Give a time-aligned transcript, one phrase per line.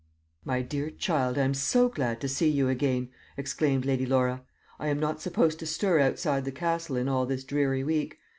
[0.43, 4.41] "My dear child, I am so glad to see you again!" exclaimed Lady Laura.
[4.79, 8.17] "I am not supposed to stir outside the Castle in all this dreary week.